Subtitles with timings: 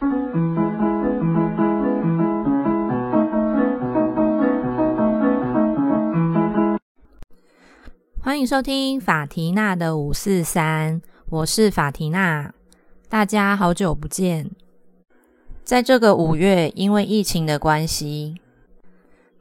[0.00, 0.08] 欢
[8.40, 12.54] 迎收听法缇娜的五四三，我是法缇娜，
[13.10, 14.50] 大家好久不见。
[15.62, 18.40] 在这个五月，因为疫情的关系，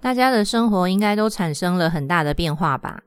[0.02, 3.04] 大家的生活应该都产生了很大的变化吧？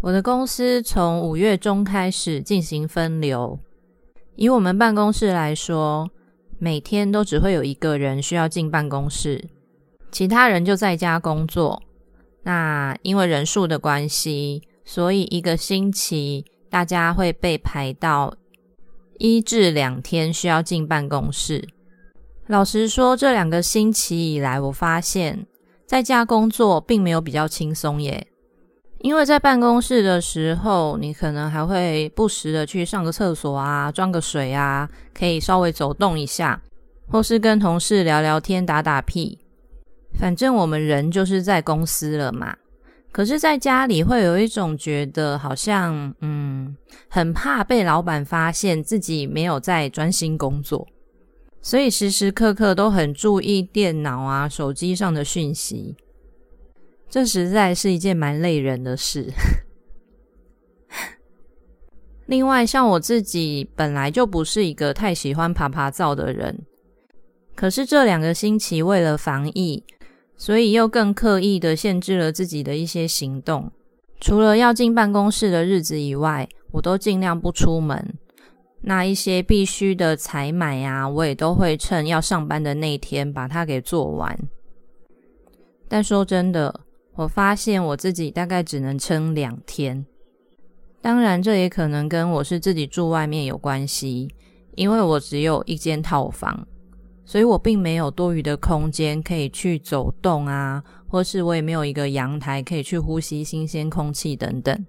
[0.00, 3.60] 我的公司从五月中开始进行分流，
[4.34, 6.10] 以我们办公室来说，
[6.62, 9.42] 每天都只会有一个人需要进办公室，
[10.12, 11.82] 其他人就在家工作。
[12.42, 18.34] 那因为人数的关系，所以一个星期大家会被排到
[19.16, 21.66] 一至两天需要进办公室。
[22.46, 25.46] 老实说，这两个星期以来，我发现
[25.86, 28.26] 在家工作并没有比较轻松耶。
[29.00, 36.60] 因为在办公室的时候，你可能还会不时的去上个厕所啊，装个水啊，可以稍微走动一下，
[37.08, 39.38] 或是跟同事聊聊天、打打屁。
[40.18, 42.54] 反正我们人就是在公司了嘛，
[43.10, 46.76] 可是在家里会有一种觉得好像，嗯，
[47.08, 50.86] 很怕被老板发现自己没有在专心工作，
[51.62, 55.96] 所以时时刻刻都很注意电脑啊、手机上的讯息，
[57.10, 59.30] 这实在是一件蛮累人的事。
[62.26, 66.60] 另外，像我自己本来就不是一个太喜欢爬爬灶的人，
[67.54, 69.84] 可是这两个星期为了防疫。
[70.36, 73.70] 所以又更刻意的限制了自己的一些行动，
[74.18, 78.14] 除了要进办公室的日子以外，我都尽量不出门。
[78.80, 84.34] 那一些必须的采买啊，我也都会趁要上班的那天把它给做完。
[85.86, 86.80] 但说真的，
[87.20, 90.06] 我发现我自己大概只能撑两天。
[91.02, 94.30] 当然，这也可能跟我是自己住外面有关系，
[94.74, 96.66] 因为我只有一间套房。
[97.26, 104.86] 所以我并没有多余的空间可以去走动啊，或是我也没有一个阳台可以去呼吸新鲜空气等等。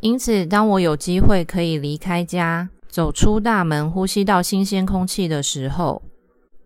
[0.00, 6.02] 因此，当我有机会可以离开家，走出大门，呼吸到新鲜空气的时候，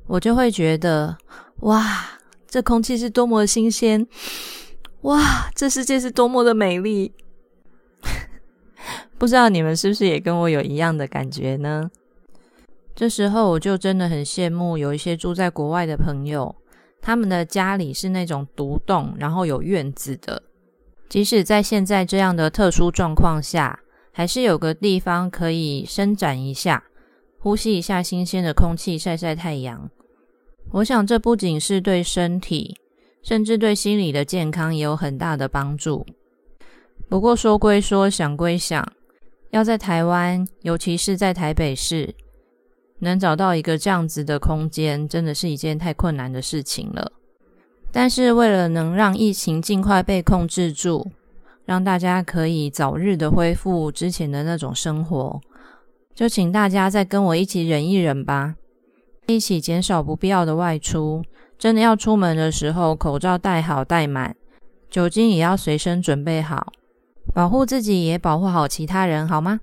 [0.06, 1.18] 我就会觉得，
[1.60, 4.06] 哇，这空气是多么新鲜！
[5.02, 7.12] 哇，这世界是多么的美丽！
[9.18, 11.90] 不知道你们是不是也跟我有一样的感觉呢？
[12.94, 16.54] 这时候我就真的很羡慕有一些住在国外的朋友，
[17.00, 20.42] 他们的家里是那种独栋，然后有院子的。
[21.08, 23.80] 即使在现在这样的特殊状况下，
[24.12, 26.84] 还是有个地方可以伸展一下，
[27.38, 29.90] 呼吸一下新鲜的空气，晒晒太阳。
[30.70, 32.76] 我想这不仅是对身体，
[33.22, 36.04] 甚至对心理的健康也有很大的帮助。
[37.08, 38.86] 不过说归说，想归想，
[39.50, 42.14] 要在台湾，尤其是在台北市。
[43.00, 47.10] 能找到一个这样子的空间，真的是一件太困难的事情了。
[47.90, 51.10] 但是为了能让疫情尽快被控制住，
[51.64, 55.40] 让大家可以早日的恢复之前的那种生活，
[56.14, 58.54] 就请大家再跟我一起忍一忍吧，
[59.26, 61.24] 一起减少不必要的外出。
[61.62, 64.34] 真的要出门的时候，口罩戴好戴满，
[64.90, 66.72] 酒精也要随身准备好，
[67.32, 69.60] 保护自己也保护好其他人，好吗？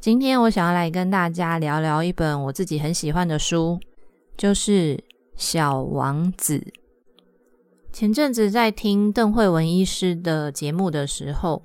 [0.00, 3.78] 今天我想要来跟大家聊聊一本我自己很喜欢的书，
[4.38, 4.96] 就是
[5.36, 6.56] 《小王子》。
[7.92, 11.62] 前阵子在听邓慧文医师的节目的时候，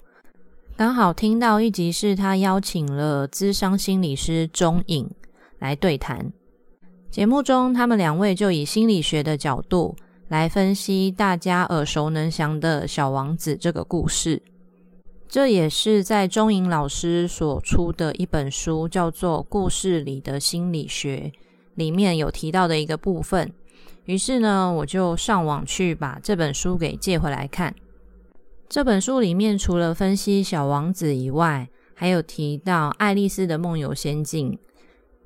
[0.76, 5.10] 刚好听到一集是他邀请了资商心理师钟颖
[5.60, 6.34] 来对谈。
[7.16, 9.96] 节目中，他们两位就以心理学的角度
[10.28, 14.42] 来分析大家耳熟能详的小王子这个故事。
[15.30, 21.32] 这也是在钟颖老师所出的一本书，叫做《故事里的心理学》
[21.76, 23.50] 里面有提到的一个部分。
[24.04, 27.74] 于是呢，我就上网去把这本书给借回来看。
[28.68, 34.60] 这本书里面除了分析小王子以外，还有提到爱丽丝的梦游仙境、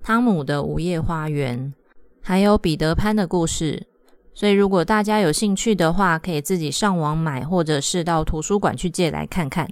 [0.03, 1.73] 汤姆的午夜花园，
[2.21, 3.87] 还有彼得潘的故事。
[4.33, 9.69] 所以，如果大家有兴趣的话，可以自己上网买，或者是到图书馆去借来看看。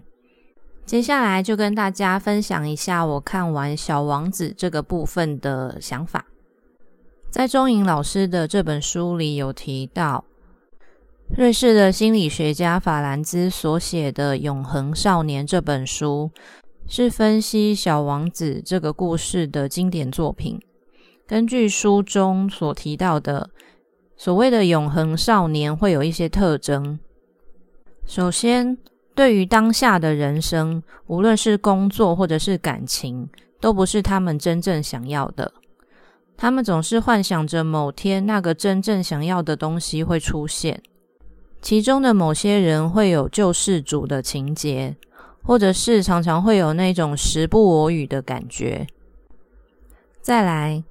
[0.85, 6.25] 接下来就跟大家分享一下我看完《小王子》这个部分的想法。
[7.29, 10.23] 在钟颖老师的这本书里有提到，
[11.37, 16.31] 瑞士的心理学家法兰兹所写的《永恒少年》这本书，
[16.87, 20.59] 是分析小王子这个故事的经典作品。
[21.27, 23.49] 根据书中所提到的，
[24.15, 26.97] 所谓的永恒少年会有一些特征。
[28.05, 28.77] 首先，
[29.13, 33.27] 对于当下的人生，无论是工作或者是感情，
[33.59, 35.51] 都不是他们真正想要的。
[36.37, 40.81] 他们总是幻想着某天那个真正想要的东西会出现。
[41.61, 44.95] 其中的某些人会有救世主的情节，
[45.43, 48.87] 或者是常常会有那种时不我与的感觉。
[50.21, 50.83] 再来，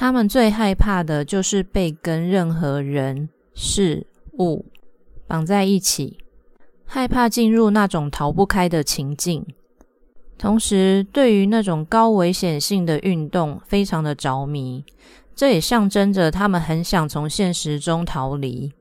[0.00, 4.06] 他们最害怕的就是被跟任何人事
[4.38, 4.64] 物
[5.26, 6.18] 绑在一起，
[6.86, 9.44] 害怕进入那种逃不开的情境。
[10.38, 14.84] 同时，对于那种高危险性的运动非常的着迷，
[15.34, 18.72] 这也象征着他们很想从现实中逃离。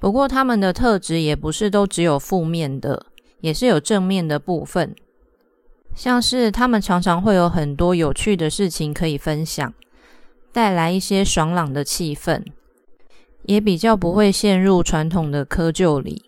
[0.00, 3.06] 不过，他们的特质也不是都只有负面的，
[3.40, 4.92] 也是有正面的部分。
[5.94, 9.72] 像是他们常常会有很多有趣的事情可以分享，
[10.56, 12.42] 带来一些爽朗的气氛，
[13.42, 16.22] 也比较不会陷入传统的窠臼里。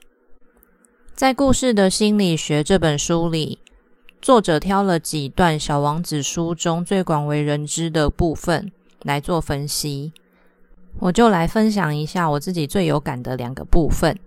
[1.14, 3.58] 在《故事的心理学》这本书里。
[4.20, 8.70] 作者挑了几段《小王子》书中最广为人知的部分
[9.04, 10.12] 来做分析，
[10.98, 14.18] 我就来分享一下我自己最有感的两个部分。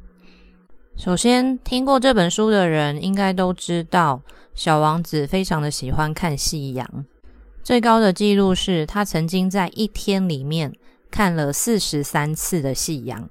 [0.97, 4.21] 首先，听过这本书的人应该都知道，
[4.55, 7.05] 小王子非常的喜欢看夕阳，
[7.63, 10.73] 最高的记录是他曾经在一天里面
[11.09, 13.29] 看了四十三次的夕阳。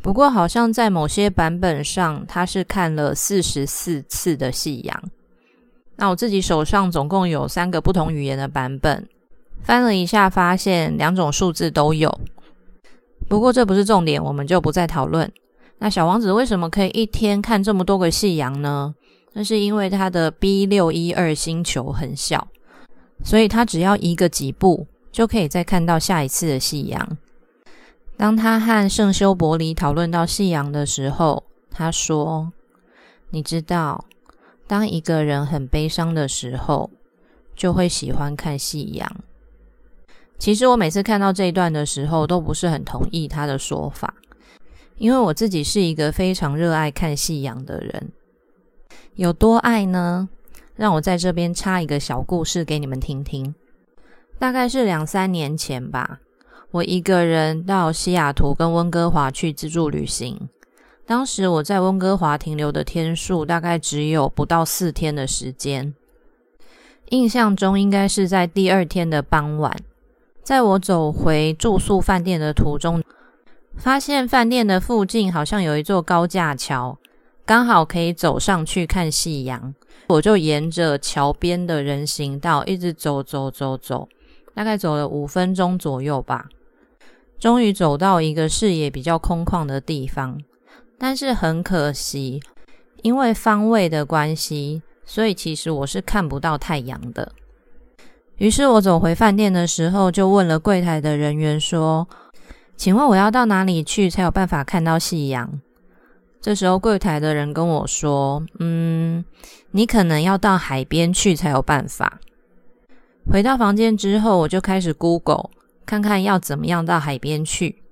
[0.00, 5.02] 不过，好像在某些版本上，他是看了四十四次的夕阳。
[5.96, 9.08] 那我自己手上总共有三个不同语言的版本，
[9.62, 12.20] 翻了一下，发现两种数字都有。
[13.28, 15.30] 不过这不是重点，我们就不再讨论。
[15.78, 18.94] 那小王子为什么可以一天看这么多个夕阳呢？
[19.32, 22.48] 那是因为他的 B 六一二星球很小，
[23.22, 27.18] 所以他只要一个几步，就可以再看到下一次的夕阳。
[28.16, 32.52] 当他和圣修伯里讨论到夕阳的时候，他说
[33.30, 34.04] ：“你知道。”
[34.68, 36.90] 当一个人很悲伤的时候，
[37.54, 39.16] 就会喜欢看夕阳。
[40.38, 44.14] 其实我每次看到这一段的时候，都不是很同意他的说法，
[44.96, 48.10] 因为我自己是一个非常热爱看夕阳的人。
[49.14, 50.28] 有多爱呢？
[50.76, 53.54] 让我在这边插一个小故事给你们听听。
[54.38, 56.20] 大概是两三年前吧，
[56.70, 60.48] 我一个人到西雅图跟温哥华去自助旅行。
[61.06, 65.94] 当时我在温哥华停留的天数大概只有不到四天的时间，
[67.10, 69.74] 印象中应该是在第二天的傍晚，
[70.42, 73.02] 在我走回住宿饭店的途中，
[73.76, 76.98] 发现饭店的附近好像有一座高架桥，
[77.46, 79.72] 刚好可以走上去看夕阳。
[80.08, 84.08] 我就沿着桥边的人行道一直走走走走，
[84.54, 86.46] 大概走了五分钟左右吧，
[87.38, 90.40] 终于走到一个视野比较空旷的地方。
[90.98, 92.40] 但是很可惜，
[93.02, 97.32] 因为方位的关系，所以其实我是看不到太阳的。
[98.38, 102.08] 于是我走回饭店的时候，就问了柜台的人员说
[102.76, 105.60] ：“请问我要到哪里去才有办法看到夕阳？”
[106.40, 109.24] 这时候柜台的人跟我说：“嗯，
[109.72, 112.20] 你可能要到海边去才有办法。”
[113.28, 115.50] 回到房间之后，我就开始 Google
[115.84, 117.82] 看看要怎么样到海边去。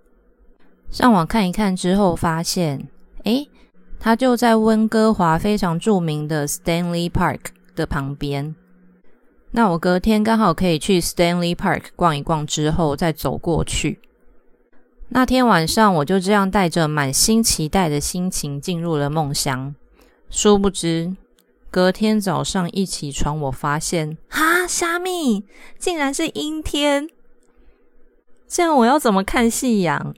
[0.91, 2.87] 上网看一看之后，发现。
[3.25, 3.49] 诶，
[3.99, 7.41] 它就在温哥华非常著名的 Stanley Park
[7.75, 8.55] 的旁边。
[9.51, 13.99] 那我隔天刚好可以去 Stanley Park 逛一逛，之后再走过去。
[15.17, 19.73] 那天晚上我就这样带着满心期待的心情进入了梦乡。
[20.29, 21.15] 殊不知，
[21.71, 25.45] 隔天早上一起床，我发现哈，虾米
[25.79, 27.09] 竟然是阴天。
[28.49, 30.13] 这样我要怎么看夕阳？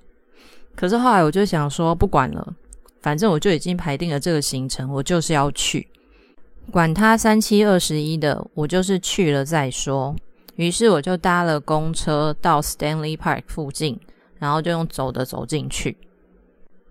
[0.74, 2.54] 可是后来我就想说，不管了。
[3.02, 5.86] 反正我就已经排定了这个行程，我就是要去，
[6.70, 10.16] 管他三七二十一的，我就是去了再说。
[10.54, 14.00] 于是我就搭了公车到 Stanley Park 附近，
[14.38, 15.96] 然后就用走的走进去。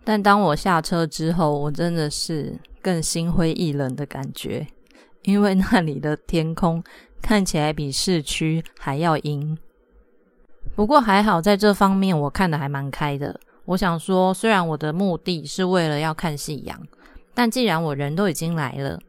[0.03, 4.67] 但当我下车之后，我真的是更心灰意冷的感觉，
[5.23, 6.83] 因为那里的天空
[7.21, 9.57] 看起来比市区还要阴。
[10.75, 13.39] 不过还好，在这方面我看的还蛮开的。
[13.65, 16.79] 我想说，虽然我的目的是为了要看夕阳，
[17.33, 18.99] 但既然我人都已经来了，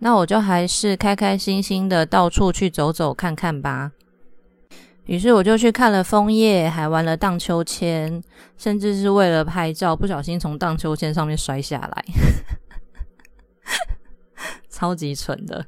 [0.00, 3.92] 那我就还是开开心心的到处去走走看看吧。
[5.08, 8.22] 于是我就去看了枫叶，还玩了荡秋千，
[8.56, 12.04] 甚至是为了拍照，不小心从荡秋千上面摔下来，
[14.70, 15.66] 超级蠢的。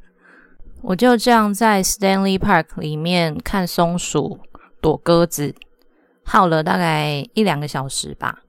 [0.83, 4.39] 我就这样在 Stanley Park 里面看松鼠、
[4.81, 5.55] 躲鸽子。
[6.23, 8.43] 耗了大概一两个小时吧。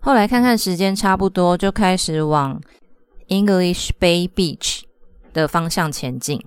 [0.00, 2.60] 后来看看时间差不多，就开始往
[3.28, 4.82] English Bay Beach
[5.32, 6.44] 的方向前进。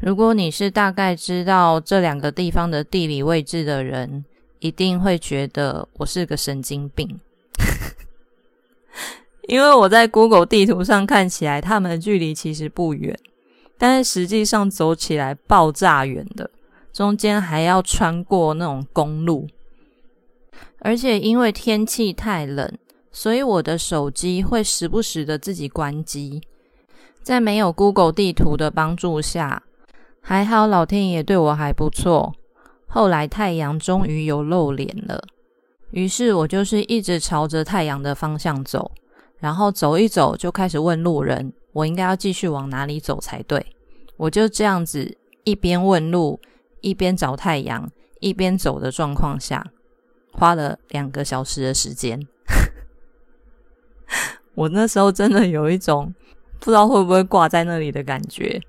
[0.00, 4.24] 如果你是大概知道这两个地方的地理位置的人，
[4.60, 7.18] 一定会觉得我是个神经病，
[9.48, 13.18] 因为我在 Google 地图上看起来，他们的距离其实不远，
[13.76, 16.48] 但是实际上走起来爆炸远的，
[16.92, 19.48] 中间还要穿过那种公路，
[20.78, 22.72] 而且因为天气太冷，
[23.10, 26.40] 所以我的手机会时不时的自己关机，
[27.22, 29.64] 在没有 Google 地图的帮助下。
[30.28, 32.34] 还好老天爷对我还不错，
[32.86, 35.24] 后来太阳终于有露脸了，
[35.90, 38.92] 于是我就是一直朝着太阳的方向走，
[39.38, 43.64] 然后走一走就开始问路人，我应该要继续往哪里走才对。
[44.18, 46.38] 我就这样子一边问路，
[46.82, 49.66] 一边找太阳，一边走的状况下，
[50.32, 52.20] 花了两个小时的时间。
[54.54, 56.14] 我那时候真的有一种
[56.60, 58.60] 不知道会不会挂在那里的感觉。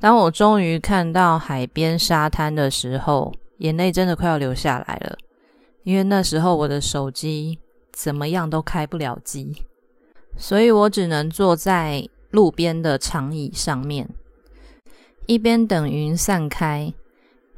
[0.00, 5.18] 当我终于看到海边沙滩的时候，眼泪真的快要流下来了。
[5.82, 7.58] 因为那时候我的手机
[7.92, 9.64] 怎么样都开不了机，
[10.36, 14.08] 所以我只能坐在路边的长椅上面，
[15.26, 16.94] 一边等云散开，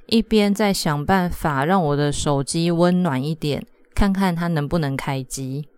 [0.06, 5.68] 一边在想办法让我的手机温暖一点，看看它能不能开机。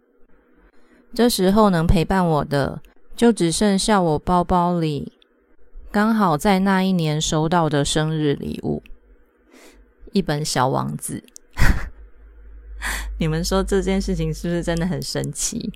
[1.12, 2.80] 这时候能陪伴我的，
[3.14, 5.12] 就只剩下我包包里。
[5.94, 8.82] 刚好在那一年收到的生日礼物，
[10.10, 11.22] 一本《小王子》。
[13.20, 15.72] 你们说这件事情是不是真的很神奇？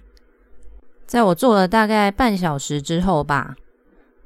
[1.06, 3.54] 在我坐了大概半小时之后吧，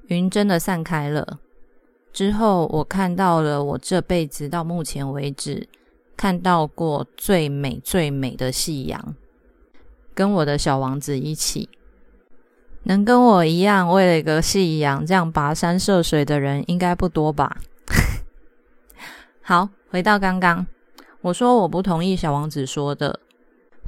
[0.06, 1.40] 云真的散开了。
[2.10, 5.68] 之后我看到了我这辈子到目前为止
[6.16, 9.14] 看到过最美最美的夕阳，
[10.14, 11.68] 跟我的小王子一起。
[12.84, 17.58] 能跟我一样为了一个夕阳这样跋山涉水的人应该不多吧？
[19.42, 20.66] 好，回到刚刚，
[21.20, 23.20] 我说我不同意小王子说的。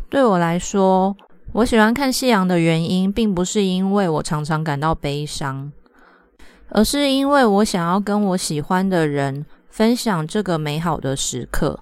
[0.08, 1.16] 对我来说，
[1.52, 5.72] 我喜欢看夕阳的原因，并不是因为我常常感到悲伤，
[6.68, 11.80] 而是因为我想要跟我喜欢的人分享这个美好的时刻。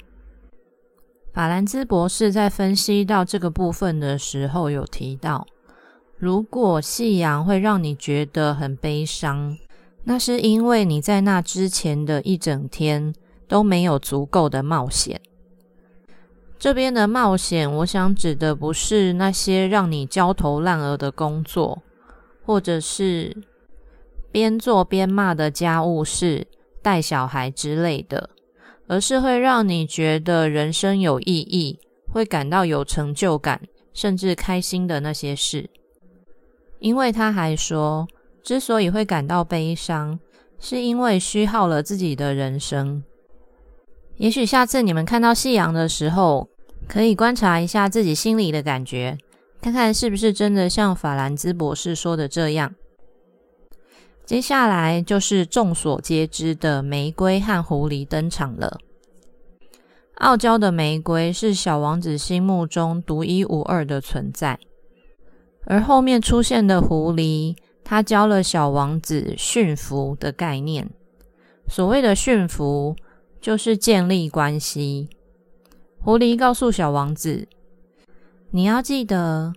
[1.34, 5.46] 法兰兹博士在分析到这个部分的时候，有提到。
[6.22, 9.58] 如果夕阳会让你觉得很悲伤，
[10.04, 13.12] 那是因为你在那之前的一整天
[13.48, 15.20] 都没有足够的冒险。
[16.60, 21.82] 这边的冒险，我想指的不是那些让你焦头烂额的工作，
[22.46, 23.36] 或者是
[24.30, 26.46] 边做边骂的家务事、
[26.80, 28.30] 带小孩之类的，
[28.86, 31.80] 而是会让你觉得人生有意义，
[32.12, 33.60] 会感到有成就感，
[33.92, 35.68] 甚至开心的那些事。
[36.82, 38.08] 因为他还说，
[38.42, 40.18] 之所以会感到悲伤，
[40.58, 43.04] 是因为虚耗了自己的人生。
[44.16, 46.48] 也许下次你们看到夕阳的时候，
[46.88, 49.16] 可以观察一下自己心里的感觉，
[49.60, 52.74] 看看是不是真的像法兰兹博士说的这样。
[54.26, 58.80] 接下来就是众所皆知的玫瑰和狐狸登场了。
[60.16, 64.58] 傲娇的玫瑰是小王子心目中独一无二的存在。
[65.64, 70.90] 而后面出现的狐狸，他教了小王子驯服的概念。
[71.68, 72.96] 所谓的驯服，
[73.40, 75.08] 就是建立关系。
[76.00, 77.46] 狐狸告诉小王子
[78.50, 79.52] ：“你要记得，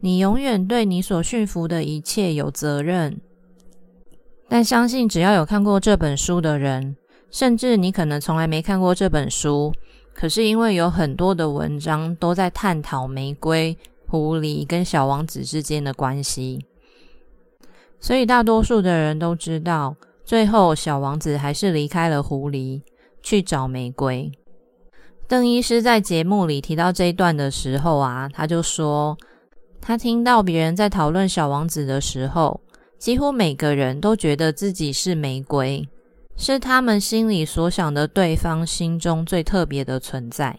[0.00, 3.20] 你永远对你所驯服的一切有责任。
[4.48, 6.96] 但相信，只要有看过这本书的人，
[7.30, 9.72] 甚至你可能从来没看过这本书，
[10.14, 13.76] 可是因为有很多的文章都在探讨玫瑰。”
[14.12, 16.66] 狐狸跟小王子之间的关系，
[17.98, 22.82] 所以大多数的人都知道，最后小王子还是离开了狐狸，
[23.22, 24.30] 去找玫瑰。
[25.26, 29.16] 邓医师在节目里提到这一段的时候啊，他就说，
[29.80, 32.60] 他听到别人在讨论小王子的时候，
[32.98, 35.88] 几乎每个人都觉得自己是玫瑰，
[36.36, 40.58] 是他们心里所想的对方心中最特别的存在。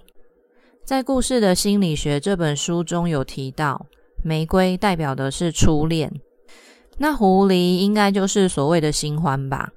[0.85, 3.85] 在《故事的心理学》这本书中有提到，
[4.21, 6.11] 玫瑰代表的是初恋，
[6.97, 9.71] 那狐狸应该就是所谓的新欢吧。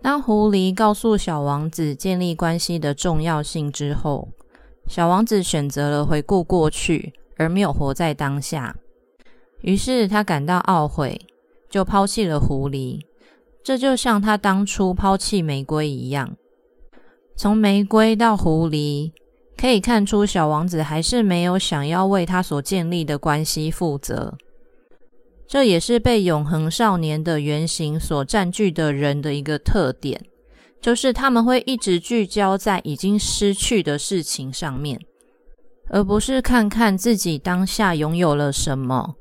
[0.00, 4.30] 当狐狸告诉小王子建立关系的重要性之后，
[4.88, 8.74] 小王子选择了回顾过去，而没有活在当下。
[9.60, 11.20] 于是他感到懊悔，
[11.68, 13.02] 就抛弃了狐狸。
[13.62, 16.36] 这就像他当初抛弃玫瑰一样，
[17.36, 19.12] 从玫瑰到狐狸。
[19.56, 24.36] 可以看出，小王子还是没有想要为他所建立的关系负责。
[25.48, 30.20] 这也是被永恒少年的原型所占据的人的一个特点，
[30.80, 35.00] 就是他们会一直聚焦在已经失去的事情上面，
[35.88, 39.14] 而不是看看自己当下拥有了什么，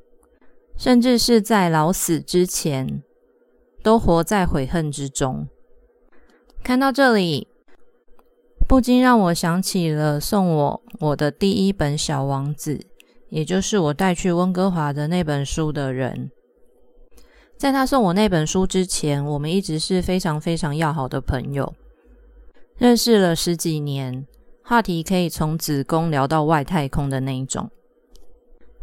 [0.76, 3.04] 甚至是在老死之前，
[3.84, 5.48] 都活在悔恨之中。
[6.64, 7.48] 看到这里，
[8.68, 12.76] 不禁让我想起了送我我的第一本《小王子》。
[13.30, 16.32] 也就是我带去温哥华的那本书的人，
[17.58, 21.74] 在他送我那本书之前，我们一直是非常非常要好的朋友，
[22.78, 24.26] 认识了十几年，
[24.64, 27.70] 话题可以从子宫聊到外太空的那一种。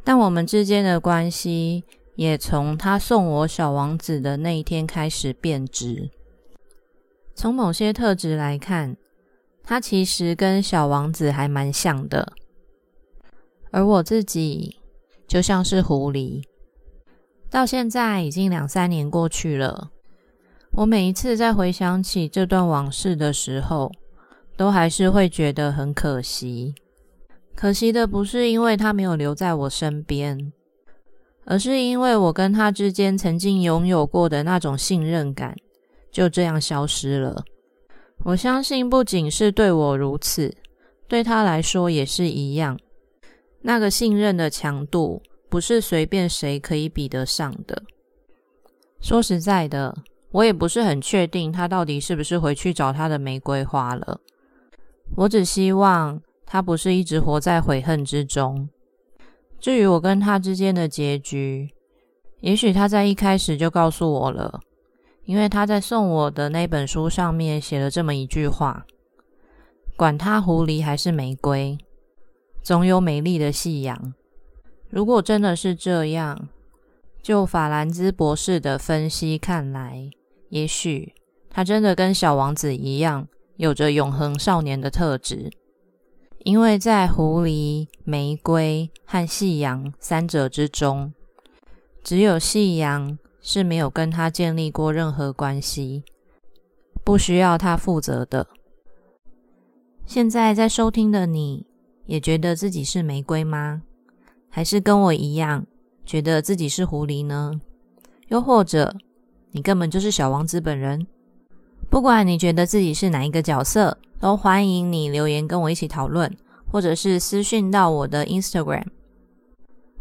[0.04, 1.84] 但我们之间的关系
[2.16, 6.10] 也从他送我小王子的那一天开始变质。
[7.34, 8.96] 从某些特质来看，
[9.64, 12.32] 他其实跟小王子还蛮像的。
[13.70, 14.76] 而我自己
[15.26, 16.42] 就像是狐狸，
[17.48, 19.90] 到现在已经两三年过去了。
[20.72, 23.92] 我每一次在回想起这段往事的时候，
[24.56, 26.74] 都还是会觉得很可惜。
[27.54, 30.52] 可惜的不是因为他没有留在我身边，
[31.44, 35.54] 而是因为我跟他之间曾经拥有过的那种信任感
[36.10, 37.44] 就这样消失了。
[38.24, 40.54] 我相信，不仅是对我如此，
[41.08, 42.78] 对他来说也是一样。
[43.62, 47.82] 那个信任的强度不是随便谁可以比得上的。
[49.00, 49.96] 说实在的，
[50.30, 54.20] 我也不是很确定他到底是不是回去找他的玫瑰花了。
[55.16, 58.68] 我只希望他不是一直活在悔恨之中。
[59.60, 61.70] 至于我跟他之间的结局，
[62.40, 64.60] 也许他在一开始就告诉我了，
[65.24, 68.86] 因为他在送我的那本书上面写了这么一句话
[69.96, 71.78] ：“管他狐狸还是玫瑰。”
[72.62, 74.14] 总有美丽的夕阳。
[74.90, 76.48] 如果真的是这样，
[77.22, 80.10] 就法兰兹博士的分析看来，
[80.50, 81.14] 也许
[81.48, 83.26] 他真的跟小王子一样，
[83.56, 85.50] 有着永恒少年的特质。
[86.44, 91.14] 因为在狐狸、玫瑰和夕阳三者之中，
[92.02, 96.04] 只有夕阳是没有跟他建立过任何关系，
[97.04, 98.46] 不需要他负责的。
[100.06, 101.66] 现在在收听的你。
[102.04, 103.82] 也觉得自己是玫瑰吗？
[104.50, 105.64] 还是跟我一样
[106.04, 107.60] 觉得自己是狐狸呢？
[108.26, 108.92] 又或者
[109.52, 111.06] 你根本就是小王子本人？
[111.88, 116.30] 不管你觉得自己是哪一个角色，都欢迎你留言跟我一起讨论，
[116.70, 118.84] 或者是私讯到我的 Instagram。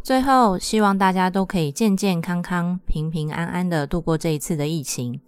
[0.02, 5.20] 最后，希望大家都可以健健康康、平平安安的度过这一次的疫情。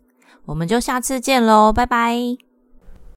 [0.46, 2.43] 我们就下次见喽，拜拜。